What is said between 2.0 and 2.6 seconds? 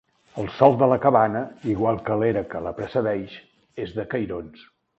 que l'era